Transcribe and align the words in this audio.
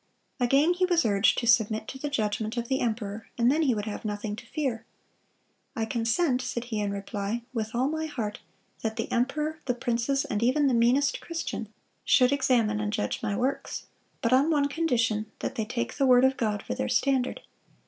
(232) 0.39 0.49
Again 0.65 0.73
he 0.79 0.85
was 0.85 1.05
urged 1.05 1.37
to 1.37 1.45
submit 1.45 1.87
to 1.87 1.99
the 1.99 2.09
judgment 2.09 2.57
of 2.57 2.67
the 2.69 2.79
emperor, 2.79 3.27
and 3.37 3.51
then 3.51 3.61
he 3.61 3.75
would 3.75 3.85
have 3.85 4.03
nothing 4.03 4.35
to 4.35 4.47
fear. 4.47 4.83
"I 5.75 5.85
consent," 5.85 6.41
said 6.41 6.63
he 6.63 6.79
in 6.79 6.89
reply, 6.89 7.43
"with 7.53 7.75
all 7.75 7.87
my 7.87 8.07
heart, 8.07 8.39
that 8.81 8.95
the 8.95 9.11
emperor, 9.11 9.59
the 9.65 9.75
princes, 9.75 10.25
and 10.25 10.41
even 10.41 10.65
the 10.65 10.73
meanest 10.73 11.21
Christian, 11.21 11.71
should 12.03 12.31
examine 12.31 12.79
and 12.79 12.91
judge 12.91 13.21
my 13.21 13.35
works; 13.37 13.85
but 14.23 14.33
on 14.33 14.49
one 14.49 14.67
condition, 14.69 15.27
that 15.37 15.53
they 15.53 15.65
take 15.65 15.93
the 15.93 16.07
word 16.07 16.25
of 16.25 16.35
God 16.35 16.63
for 16.63 16.73
their 16.73 16.89
standard. 16.89 17.41